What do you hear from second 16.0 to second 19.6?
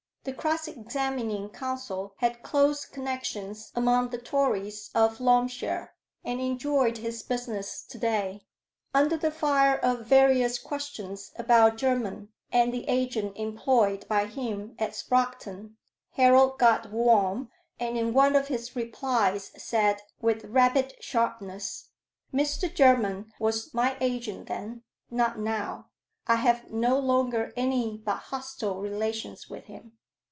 Harold got warm, and in one of his replies